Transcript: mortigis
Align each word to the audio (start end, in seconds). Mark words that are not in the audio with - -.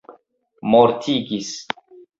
mortigis 0.69 1.53